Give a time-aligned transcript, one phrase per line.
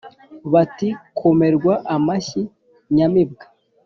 [0.53, 0.87] bati:
[1.19, 2.41] «komerwa amashyi
[2.95, 3.45] nyamibwa,